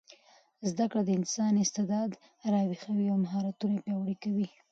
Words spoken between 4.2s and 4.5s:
کوي.